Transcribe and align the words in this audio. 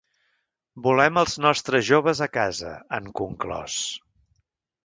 Volem 0.87 1.19
als 1.23 1.35
nostres 1.47 1.85
joves 1.89 2.23
a 2.29 2.31
casa, 2.39 2.75
han 2.99 3.15
conclòs. 3.23 3.81